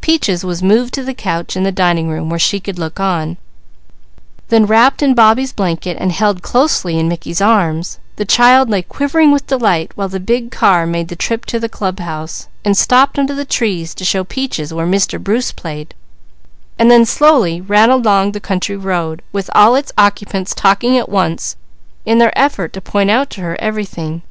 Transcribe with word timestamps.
Peaches 0.00 0.42
was 0.42 0.62
moved 0.62 0.94
to 0.94 1.02
the 1.04 1.12
couch 1.12 1.54
in 1.54 1.62
the 1.62 1.70
dining 1.70 2.08
room 2.08 2.30
where 2.30 2.38
she 2.38 2.60
could 2.60 2.78
look 2.78 2.98
on. 2.98 3.36
Then 4.48 4.64
wrapped 4.64 5.02
in 5.02 5.12
Bobbie's 5.12 5.52
blanket 5.52 5.98
and 6.00 6.12
held 6.12 6.40
closely 6.40 6.98
in 6.98 7.08
Mickey's 7.08 7.42
arms, 7.42 7.98
the 8.16 8.24
child 8.24 8.70
lay 8.70 8.80
quivering 8.80 9.32
with 9.32 9.46
delight 9.48 9.92
while 9.94 10.08
the 10.08 10.18
big 10.18 10.50
car 10.50 10.86
made 10.86 11.08
the 11.08 11.14
trip 11.14 11.44
to 11.44 11.60
the 11.60 11.68
club 11.68 12.00
house, 12.00 12.48
and 12.64 12.74
stopped 12.74 13.18
under 13.18 13.34
the 13.34 13.44
trees 13.44 13.94
to 13.96 14.04
show 14.06 14.24
Peaches 14.24 14.72
where 14.72 14.86
Mr. 14.86 15.22
Bruce 15.22 15.52
played, 15.52 15.92
and 16.78 16.90
then 16.90 17.04
slowly 17.04 17.60
ran 17.60 17.90
along 17.90 18.32
the 18.32 18.40
country 18.40 18.78
road, 18.78 19.20
with 19.30 19.50
all 19.54 19.74
its 19.74 19.92
occupants 19.98 20.54
talking 20.54 20.96
at 20.96 21.10
once 21.10 21.54
in 22.06 22.16
their 22.16 22.32
effort 22.34 22.72
to 22.72 22.80
point 22.80 23.10
out 23.10 23.38
everything 23.38 24.20
to 24.20 24.20
her. 24.20 24.28